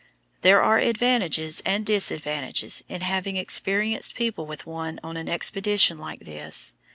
[0.41, 6.21] There are advantages and disadvantages in having experienced people with one on an expedition like
[6.21, 6.73] this.